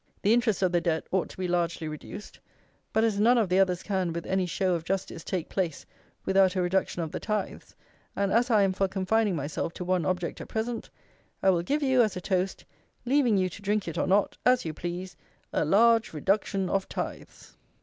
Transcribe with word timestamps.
The 0.23 0.33
interest 0.33 0.63
of 0.63 0.71
the 0.71 0.81
debt 0.81 1.05
ought 1.11 1.29
to 1.29 1.37
be 1.37 1.47
largely 1.47 1.87
reduced; 1.87 2.39
but, 2.91 3.03
as 3.03 3.19
none 3.19 3.37
of 3.37 3.49
the 3.49 3.59
others 3.59 3.83
can, 3.83 4.11
with 4.13 4.25
any 4.25 4.47
show 4.47 4.73
of 4.73 4.83
justice, 4.83 5.23
take 5.23 5.47
place, 5.47 5.85
without 6.25 6.55
a 6.55 6.61
reduction 6.63 7.03
of 7.03 7.11
the 7.11 7.19
tithes, 7.19 7.75
and 8.15 8.33
as 8.33 8.49
I 8.49 8.63
am 8.63 8.73
for 8.73 8.87
confining 8.87 9.35
myself 9.35 9.73
to 9.75 9.83
one 9.83 10.07
object 10.07 10.41
at 10.41 10.47
present, 10.47 10.89
I 11.43 11.51
will 11.51 11.61
give 11.61 11.83
you 11.83 12.01
as 12.01 12.15
a 12.17 12.21
Toast, 12.21 12.65
leaving 13.05 13.37
you 13.37 13.47
to 13.49 13.61
drink 13.61 13.87
it 13.87 13.99
or 13.99 14.07
not, 14.07 14.35
as 14.43 14.65
you 14.65 14.73
please, 14.73 15.15
A 15.53 15.63
large 15.63 16.13
Reduction 16.13 16.67
of 16.67 16.89
Tithes. 16.89 17.55